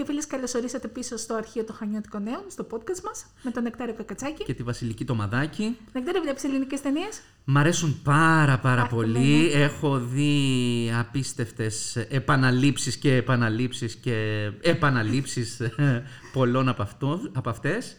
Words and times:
και 0.00 0.06
φίλες, 0.06 0.26
καλωσορίσατε 0.26 0.88
πίσω 0.88 1.16
στο 1.16 1.34
αρχείο 1.34 1.64
των 1.64 1.74
Χανιώτικων 1.74 2.22
Νέων, 2.22 2.42
στο 2.48 2.66
podcast 2.70 3.00
μας, 3.04 3.26
με 3.42 3.50
τον 3.50 3.62
Νεκτάριο 3.62 3.94
Κακατσάκη. 3.94 4.44
Και 4.44 4.54
τη 4.54 4.62
Βασιλική 4.62 5.04
Τομαδάκη. 5.04 5.76
Νεκτάριο, 5.92 6.20
βλέπει 6.22 6.40
ελληνικές 6.44 6.80
ταινίες. 6.80 7.20
Μ' 7.44 7.56
αρέσουν 7.56 8.00
πάρα 8.02 8.58
πάρα 8.58 8.86
πολύ. 8.86 9.50
Έχω 9.52 9.98
δει 9.98 10.92
απίστευτες 10.98 11.96
επαναλήψεις 11.96 12.96
και 12.96 13.14
επαναλήψεις 13.14 13.94
και 13.94 14.50
επαναλήψεις 14.60 15.60
πολλών 16.34 16.68
από, 16.68 16.82
αυτό, 16.82 17.20
από 17.32 17.50
αυτές. 17.50 17.96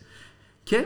Και... 0.63 0.85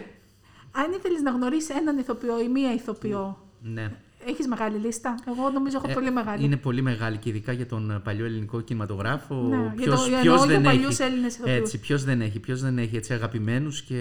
Αν 0.71 0.91
ήθελες 0.91 1.21
να 1.21 1.31
γνωρίσεις 1.31 1.75
έναν 1.75 1.97
ηθοποιό 1.97 2.41
ή 2.41 2.47
μία 2.47 2.73
ηθοποιό, 2.73 3.47
Ναι. 3.61 3.91
Έχεις 4.27 4.47
μεγάλη 4.47 4.77
λίστα. 4.77 5.15
Εγώ 5.27 5.49
νομίζω 5.49 5.77
έχω 5.77 5.89
Ε, 5.89 5.93
πολύ 5.93 6.11
μεγάλη. 6.11 6.43
Είναι 6.43 6.57
πολύ 6.57 6.81
μεγάλη 6.81 7.17
και 7.17 7.29
ειδικά 7.29 7.51
για 7.51 7.65
τον 7.65 8.01
παλιό 8.03 8.25
ελληνικό 8.25 8.61
κινηματογράφο. 8.61 9.35
Ναι, 9.35 9.55
για 9.55 9.73
ποιος, 9.75 10.01
το- 10.03 10.07
για 10.09 10.19
ποιος 10.19 10.33
εννοώ 10.41 10.45
για 10.45 10.55
δεν 10.55 10.61
παλιούς 10.63 10.99
έχει. 10.99 11.11
Έλληνες 11.11 11.33
ηθοποιούς. 11.35 11.57
Έτσι, 11.57 11.79
ποιος 11.79 12.03
δεν 12.03 12.21
έχει, 12.21 12.39
ποιος 12.39 12.61
δεν 12.61 12.77
έχει 12.77 12.95
έτσι 12.95 13.13
αγαπημένους 13.13 13.81
και 13.81 13.97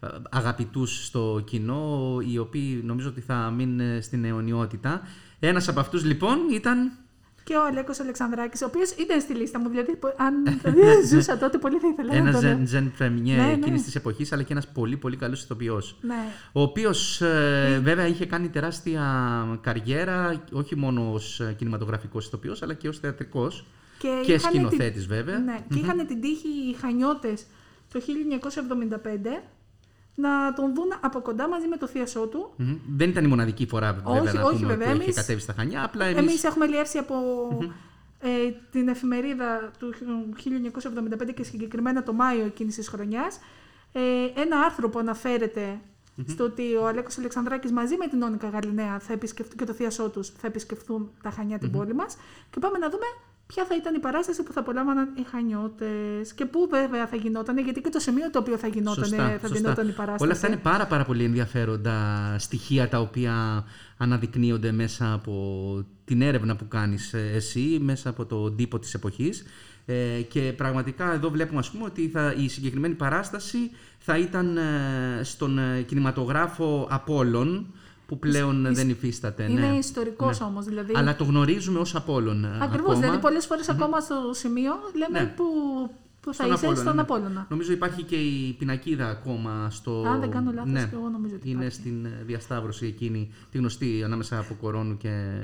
ε, 0.00 0.06
αγαπητούς 0.30 1.04
στο 1.06 1.42
κοινό, 1.46 2.18
οι 2.32 2.38
οποίοι 2.38 2.82
νομίζω 2.84 3.08
ότι 3.08 3.20
θα 3.20 3.50
μείνουν 3.56 4.02
στην 4.02 4.24
αιωνιότητα. 4.24 5.00
Ένας 5.40 5.68
από 5.68 5.80
αυτούς 5.80 6.04
λοιπόν 6.04 6.38
ήταν 6.52 6.92
Και 7.44 7.54
ο 7.54 7.64
Αλέκος 7.66 8.00
Αλεξανδράκης, 8.00 8.62
ο 8.62 8.66
οποίος 8.66 8.90
ήταν 8.90 9.20
στη 9.20 9.34
λίστα 9.34 9.58
μου. 9.58 9.68
Δηλαδή, 9.68 9.96
πο- 9.96 10.14
αν 10.16 10.34
δηλαδή, 10.62 11.06
ζούσα 11.10 11.38
τότε, 11.38 11.58
πολύ 11.58 11.78
θα 11.78 11.88
ήθελα 11.88 12.14
ένας 12.14 12.34
να 12.34 12.40
τον... 12.40 12.40
ζεν, 12.40 12.66
ζεν 12.66 12.92
πρεμιέ 12.96 13.36
Ναι, 13.36 13.46
ναι. 13.46 13.52
εκείνης 13.52 13.82
της 13.82 13.94
εποχής, 13.94 14.32
αλλά 14.32 14.42
και 14.42 14.52
ένας 14.52 14.68
πολύ 14.68 14.96
πολύ 14.96 15.16
καλός 15.16 15.42
ηθοποιός. 15.42 15.98
Ναι. 16.00 16.24
Ο 16.52 16.62
οποίος 16.62 17.20
ε, 17.20 17.80
βέβαια 17.82 18.06
είχε 18.06 18.26
κάνει 18.26 18.48
τεράστια 18.48 19.02
καριέρα, 19.60 20.44
όχι 20.52 20.76
μόνο 20.76 21.12
ως 21.12 21.40
ε, 21.40 21.54
κινηματογραφικός 21.58 22.26
ηθοποιός, 22.26 22.62
αλλά 22.62 22.74
και 22.74 22.88
ως 22.88 22.98
θεατρικός 22.98 23.64
και, 23.98 24.32
είχαν 24.32 24.40
σκηνοθέτης 24.40 25.06
την... 25.06 25.16
βέβαια. 25.16 25.38
Ναι, 25.38 25.58
και 25.68 25.78
είχαν 25.78 26.06
την 26.06 26.20
τύχη 26.20 26.48
οι 26.48 26.76
Χανιώτες 26.80 27.46
το 27.92 28.00
1975 28.00 29.42
να 30.14 30.52
τον 30.52 30.74
δουν 30.74 30.92
από 31.00 31.20
κοντά 31.20 31.48
μαζί 31.48 31.66
με 31.68 31.76
το 31.76 31.86
θείασό 31.86 32.26
του. 32.26 32.52
Μμμ. 32.56 32.76
Δεν 32.96 33.08
ήταν 33.08 33.24
η 33.24 33.26
μοναδική 33.26 33.66
φορά 33.66 33.92
βέβαια 33.92 34.20
Όχι, 34.22 34.36
να 34.36 34.42
όχι, 34.44 34.54
πούμε 34.56 34.66
βέβαια, 34.66 34.86
που 34.88 34.94
είχε 34.94 35.02
εμείς- 35.02 35.16
κατέβει 35.16 35.40
στα 35.40 35.52
Χανιά. 35.52 35.84
Απλά 35.84 36.04
εμείς, 36.04 36.18
Εμείς 36.20 36.44
έχουμε 36.44 36.66
λιεύσει 36.66 36.98
από 36.98 37.14
ε, 38.20 38.28
την 38.70 38.88
εφημερίδα 38.88 39.70
του 39.78 39.94
1975 41.28 41.32
και 41.34 41.42
συγκεκριμένα 41.42 42.02
το 42.02 42.12
Μάιο 42.12 42.44
εκείνης 42.44 42.74
της 42.74 42.88
χρονιάς 42.88 43.38
ε, 43.92 44.00
ένα 44.40 44.58
άρθρο 44.60 44.88
που 44.88 44.98
αναφερεται 44.98 45.80
στο 46.26 46.44
ότι 46.44 46.74
ο 46.76 46.86
Αλέκος 46.86 47.18
Αλεξανδράκης 47.18 47.72
μαζί 47.72 47.96
με 47.96 48.06
την 48.08 48.22
Όνικα 48.22 48.48
Γαλινέα 48.48 48.98
θα 48.98 49.12
επισκεφτούν, 49.12 49.56
και 49.56 49.64
το 49.64 49.72
θείασό 49.72 50.08
τους 50.10 50.28
θα 50.28 50.46
επισκεφθούν 50.46 51.10
τα 51.22 51.30
Χανιά 51.30 51.58
την 51.58 51.70
πόλη 51.70 51.94
μας 51.94 52.16
και 52.50 52.58
πάμε 52.58 52.78
να 52.78 52.88
δούμε 52.90 53.04
ποια 53.54 53.64
θα 53.64 53.76
ήταν 53.76 53.94
η 53.94 53.98
παράσταση 53.98 54.42
που 54.42 54.52
θα 54.52 54.60
απολάμβαναν 54.60 55.08
οι 55.14 55.22
Χανιώτες 55.30 56.32
και 56.34 56.44
πού 56.44 56.68
βέβαια 56.70 57.06
θα 57.06 57.16
γινόταν, 57.16 57.58
γιατί 57.58 57.80
και 57.80 57.88
το 57.88 57.98
σημείο 57.98 58.30
το 58.30 58.38
οποίο 58.38 58.56
θα 58.56 58.66
γινόταν, 58.66 59.04
Σωστά, 59.04 59.28
θα 59.28 59.38
σωστά. 59.38 59.56
γινόταν 59.56 59.88
η 59.88 59.92
παράσταση. 59.92 60.22
Όλα 60.22 60.32
αυτά 60.32 60.46
είναι 60.46 60.56
πάρα, 60.56 60.86
πάρα 60.86 61.04
πολύ 61.04 61.24
ενδιαφέροντα 61.24 61.96
στοιχεία 62.38 62.88
τα 62.88 63.00
οποία 63.00 63.64
αναδεικνύονται 63.96 64.72
μέσα 64.72 65.12
από 65.12 65.34
την 66.04 66.22
έρευνα 66.22 66.56
που 66.56 66.68
κάνεις 66.68 67.12
ε, 67.14 67.30
εσύ, 67.34 67.78
μέσα 67.80 68.08
από 68.08 68.26
τον 68.26 68.56
τύπο 68.56 68.78
της 68.78 68.94
εποχής. 68.94 69.44
Ε, 69.86 70.20
και 70.28 70.52
πραγματικά 70.56 71.12
εδώ 71.12 71.30
βλέπουμε 71.30 71.58
ας 71.58 71.70
πούμε 71.70 71.84
ότι 71.84 72.08
θα, 72.08 72.34
η 72.38 72.48
συγκεκριμένη 72.48 72.94
παράσταση 72.94 73.70
θα 73.98 74.18
ήταν 74.18 74.56
ε, 74.56 74.62
στον 75.22 75.58
ε, 75.58 75.82
κινηματογράφο 75.82 76.86
Απόλλων 76.90 77.66
που 78.12 78.18
πλέον 78.18 78.74
δεν 78.74 78.88
υφίσταται. 78.88 79.50
Είναι 79.50 79.60
ναι. 79.60 79.76
ιστορικός 79.76 80.40
όμως, 80.40 80.64
δηλαδή. 80.64 80.92
Αλλά 80.96 81.16
το 81.16 81.24
γνωρίζουμε 81.24 81.78
ως 81.78 81.94
Απόλλων. 81.94 82.44
ε, 82.44 82.48
Ακριβώς. 82.48 82.78
ακόμα. 82.78 82.94
Δηλαδή, 82.94 83.18
πολλές 83.18 83.46
φορές 83.46 83.68
ακόμα 83.68 84.00
στο 84.00 84.14
σημείο 84.32 84.72
λέμε 84.94 85.20
Ναι. 85.20 85.32
που, 85.36 85.44
που 86.20 86.34
θα 86.34 86.42
Στον 86.42 86.46
είσαι 86.46 86.54
Απόλλωνα, 86.54 86.80
στον 86.82 86.94
ναι. 86.94 87.00
Απόλλωνα. 87.00 87.46
Νομίζω 87.50 87.72
υπάρχει 87.72 88.02
και 88.02 88.16
η 88.16 88.52
πινακίδα 88.58 89.08
ακόμα 89.08 89.70
στο. 89.70 90.04
Αν 90.06 90.20
δεν 90.20 90.30
κάνω 90.30 90.52
λάθος, 90.52 90.72
ναι. 90.72 90.80
και 90.84 90.94
εγώ 90.94 91.08
νομίζω 91.08 91.34
ότι 91.34 91.48
Είναι 91.48 91.58
υπάρχει. 91.58 91.78
στην 91.80 92.04
ε, 92.04 92.22
διασταύρωση 92.26 92.86
εκείνη, 92.86 93.30
τη 93.50 93.58
γνωστή 93.58 94.02
ανάμεσα 94.04 94.38
από 94.38 94.54
Κορώνου 94.54 94.96
και 94.96 95.40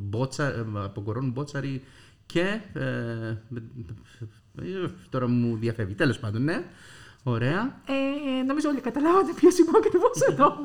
Μπότσα, 0.00 0.46
ε, 0.46 0.64
από 0.74 1.00
Κορώνου 1.00 1.30
Μπότσαρη 1.30 1.82
και. 2.26 2.60
Ε, 2.72 2.80
ε, 4.62 4.90
τώρα 5.10 5.28
μου 5.28 5.56
διαφεύγει. 5.56 5.94
Τέλος 5.94 6.18
πάντων, 6.18 6.42
ναι. 6.42 6.64
Ωραία. 7.22 7.80
Ε, 7.86 8.42
νομίζω 8.42 8.68
όλοι 8.68 8.80
καταλάβατε 8.80 9.32
ποιος 9.32 9.58
είμαι 9.58 9.70
ακριβώς 9.76 10.20
εδώ. 10.28 10.56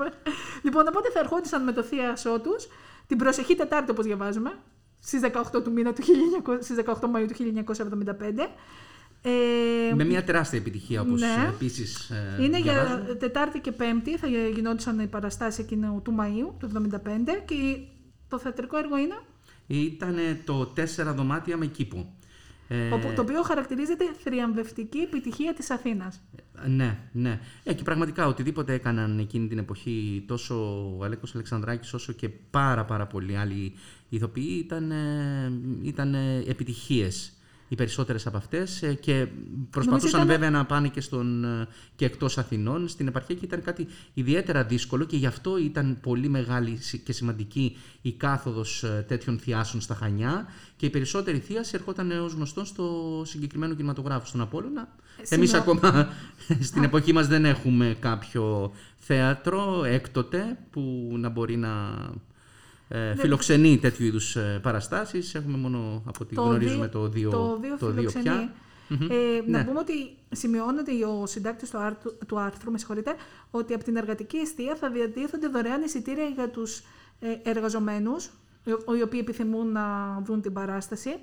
λοιπόν, 0.63 0.87
οπότε 0.87 1.09
θα 1.11 1.19
ερχόντουσαν 1.19 1.63
με 1.63 1.71
το 1.71 1.83
θείασό 1.83 2.39
τους 2.39 2.67
την 3.07 3.17
προσεχή 3.17 3.55
Τετάρτη, 3.55 3.91
όπως 3.91 4.05
διαβάζουμε, 4.05 4.51
στις 4.99 5.21
18 5.53 5.63
του 5.63 5.71
μήνα 5.71 5.93
του 5.93 6.01
1900 6.45 6.57
στις 6.61 6.77
18 6.85 6.93
Μαΐου 6.93 7.27
του 7.27 7.35
1975. 7.37 8.49
Ε, 9.21 9.93
Με 9.95 10.03
μια 10.03 10.23
τεράστια 10.23 10.59
επιτυχία, 10.59 11.01
όπως 11.01 11.21
ναι. 11.21 11.49
επίσης. 11.53 12.11
είναι 12.39 12.59
για 12.59 13.05
Τετάρτη 13.19 13.59
και 13.59 13.71
Πέμπτη, 13.71 14.17
θα 14.17 14.27
γινόντουσαν 14.27 14.99
οι 14.99 15.07
παραστάσεις 15.07 15.59
εκείνου 15.59 16.01
του 16.03 16.15
Μαΐου 16.19 16.53
του 16.59 16.89
1975 16.93 16.99
και 17.45 17.77
το 18.27 18.39
θεατρικό 18.39 18.77
έργο 18.77 18.97
είναι, 18.97 19.15
Ήταν 19.67 20.17
το 20.45 20.65
τέσσερα 20.65 21.13
δωμάτια 21.13 21.57
με 21.57 21.65
κήπο. 21.65 22.15
Ε, 22.67 22.89
όπου- 22.91 23.13
το 23.15 23.21
οποίο 23.21 23.41
χαρακτηρίζεται 23.41 24.05
θριαμβευτική 24.23 24.97
επιτυχία 24.97 25.53
της 25.53 25.69
Αθήνας. 25.69 26.21
Ναι, 26.67 26.97
ναι. 27.11 27.39
Ε, 27.63 27.73
και 27.73 27.83
πραγματικά 27.83 28.27
οτιδήποτε 28.27 28.73
έκαναν 28.73 29.19
εκείνη 29.19 29.47
την 29.47 29.57
εποχή 29.57 30.23
τόσο 30.27 30.55
ο 30.97 31.03
Αλέκος 31.03 31.35
Αλεξανδράκης 31.35 31.93
όσο 31.93 32.13
και 32.13 32.29
πάρα 32.29 32.85
πάρα 32.85 33.07
πολλοί 33.07 33.37
άλλοι 33.37 33.73
ηθοποιοί 34.09 34.61
ήταν, 34.65 34.91
ε, 34.91 35.51
ήταν 35.83 36.13
ε, 36.13 36.43
επιτυχίες 36.47 37.34
οι 37.67 37.75
περισσότερες 37.75 38.27
από 38.27 38.37
αυτές 38.37 38.81
ε, 38.83 38.93
και 38.93 39.27
προσπαθούσαν 39.69 40.09
ήταν- 40.09 40.27
βέβαια 40.27 40.49
να 40.49 40.65
πάνε 40.65 40.87
και, 40.87 41.01
στον, 41.01 41.43
ε, 41.43 41.67
και 41.95 42.05
εκτός 42.05 42.37
Αθηνών 42.37 42.87
στην 42.87 43.07
επαρχία 43.07 43.35
και 43.35 43.45
ήταν 43.45 43.61
κάτι 43.61 43.87
ιδιαίτερα 44.13 44.63
δύσκολο 44.63 45.03
και 45.03 45.17
γι' 45.17 45.25
αυτό 45.25 45.57
ήταν 45.57 45.97
πολύ 46.01 46.29
μεγάλη 46.29 46.77
σι- 46.81 47.03
και 47.03 47.13
σημαντική 47.13 47.77
η 48.01 48.11
κάθοδος 48.11 48.83
ε, 48.83 49.05
τέτοιων 49.07 49.39
θειάσεων 49.39 49.81
στα 49.81 49.95
Χανιά 49.95 50.45
και 50.75 50.85
η 50.85 50.89
περισσότερη 50.89 51.39
θείαση 51.39 51.71
ερχόταν 51.75 52.11
ως 52.11 52.33
γνωστόν 52.33 52.65
στο 52.65 53.21
συγκεκριμένο 53.25 53.73
κινηματογράφο 53.73 54.25
στον 54.25 54.41
Απόλλωνα. 54.41 54.87
Εμείς 55.29 55.49
σημειώ- 55.49 55.55
ακόμα 55.67 56.09
στην 56.61 56.83
εποχή 56.83 57.13
μας 57.13 57.27
δεν 57.27 57.45
έχουμε 57.45 57.95
κάποιο 57.99 58.73
θέατρο 58.97 59.83
έκτοτε 59.85 60.57
που 60.71 61.13
να 61.17 61.29
μπορεί 61.29 61.57
να 61.57 61.69
ε, 62.87 63.15
φιλοξενεί 63.15 63.77
τέτοιου 63.77 64.05
είδους 64.05 64.35
ε, 64.35 64.59
παραστάσεις. 64.63 65.35
Έχουμε 65.35 65.57
μόνο 65.57 66.01
από 66.05 66.19
ό,τι 66.21 66.35
γνωρίζουμε 66.35 66.87
το 66.87 67.07
δύο, 67.07 67.29
το 67.29 67.57
δύο 67.61 67.77
το 67.77 67.85
δύο 67.91 67.95
φιλοξενεί. 68.09 68.23
πια. 68.23 68.53
Μμμ. 68.87 69.01
Ε, 69.11 69.15
Να 69.47 69.57
Ναι. 69.57 69.63
πούμε 69.65 69.79
ότι 69.79 69.93
σημειώνεται 70.31 70.91
ο 71.05 71.25
συντάκτης 71.25 71.69
του 71.69 71.77
άρθρου, 71.77 72.17
του 72.27 72.39
άρθρου 72.39 72.71
με 72.71 72.77
συγχωρείτε, 72.77 73.15
ότι 73.51 73.73
από 73.73 73.83
την 73.83 73.95
εργατική 73.95 74.37
αιστεία 74.37 74.75
θα 74.75 74.89
διατίθενται 74.89 75.47
δωρεάν 75.47 75.81
εισιτήρια 75.81 76.25
για 76.25 76.49
τους 76.49 76.79
ε, 77.19 77.49
εργαζομένους, 77.49 78.25
οι- 78.63 78.97
οι 78.97 79.01
οποίοι 79.01 79.19
επιθυμούν 79.23 79.71
να 79.71 79.85
δουν 80.25 80.41
την 80.41 80.53
παράσταση. 80.53 81.15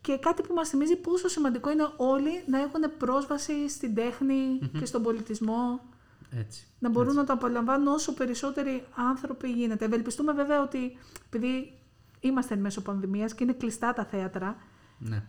Και 0.00 0.16
κάτι 0.20 0.42
που 0.42 0.54
μας 0.54 0.68
θυμίζει 0.68 0.96
πόσο 0.96 1.28
σημαντικό 1.28 1.70
είναι 1.70 1.88
όλοι 1.96 2.30
να 2.46 2.58
έχουν 2.60 2.80
πρόσβαση 2.98 3.68
στην 3.68 3.94
τεχνη 3.94 4.58
και 4.78 4.84
στον 4.86 5.02
πολιτισμό, 5.02 5.80
Έτσι. 6.38 6.66
να 6.78 6.90
μπορούν 6.90 7.14
να 7.14 7.24
το 7.24 7.32
απολαμβάνουν 7.32 7.86
όσο 7.86 8.14
περισσότεροι 8.14 8.84
άνθρωποι 9.10 9.50
γίνεται. 9.50 9.84
Ευελπιστούμε 9.84 10.32
βέβαια 10.32 10.62
ότι 10.62 10.78
επειδή 11.26 11.72
είμαστε 12.20 12.54
εν 12.54 12.60
μέσω 12.60 12.80
πανδημίας 12.80 13.34
και 13.34 13.44
είναι 13.44 13.52
κλειστά 13.52 13.92
τα 13.92 14.04
θέατρα, 14.04 14.56
Ναι. 14.98 15.22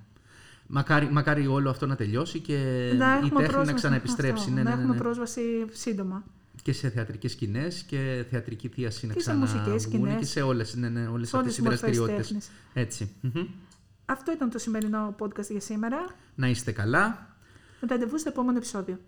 Μακάρι, 0.68 1.10
μακάρι 1.12 1.48
όλο 1.48 1.70
αυτό 1.70 1.86
να 1.86 1.96
τελειώσει 1.96 2.40
και 2.40 2.54
να 2.98 3.14
η 3.14 3.18
έχουμε 3.18 3.22
τέχνη 3.30 3.32
πρόσβαση, 3.44 3.66
να 3.66 3.74
ξαναεπιστρέψει. 3.74 4.44
αυτό, 4.44 4.54
ναι, 4.56 4.64
να 4.64 4.70
ναι, 4.70 4.76
ναι, 4.76 4.82
έχουμε 4.82 4.94
ναι. 4.96 5.00
πρόσβαση 5.02 5.66
σύντομα. 5.72 6.24
Και 6.62 6.74
σε 6.74 6.90
θεατρικές 6.90 7.32
σκηνές 7.32 7.82
και 7.84 8.26
θεατρική 8.30 8.68
θίαση 8.68 9.08
να 9.08 9.14
Και 9.14 9.20
σε 9.20 9.26
ξαναβγούν 9.32 9.58
μουσικές 9.60 9.82
σκηνές. 9.82 10.20
και 10.20 10.26
σε 10.26 10.42
όλες, 10.42 10.76
ναι, 10.76 10.90
ναι, 10.90 11.08
όλες 11.08 11.30
Σε 11.30 11.36
όλες 11.36 11.48
αυτές 11.48 11.52
οι 11.52 11.56
τις 11.56 11.60
μορφές 11.60 11.80
δραστηριότητες. 11.80 12.28
τέχνης. 12.28 12.52
Έτσι. 12.74 13.12
Μμμ. 13.22 13.48
Αυτό 14.06 14.32
ήταν 14.32 14.50
το 14.50 14.58
σημερινό 14.60 15.16
podcast 15.20 15.50
για 15.50 15.60
σήμερα. 15.60 16.06
Να 16.36 16.48
είστε 16.48 16.72
καλά. 16.72 17.36
Ραντεβού 17.90 18.18
στο 18.20 18.30
επόμενο 18.30 18.58
επεισόδιο. 18.58 19.00